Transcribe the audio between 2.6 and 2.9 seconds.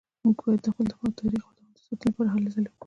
وکړو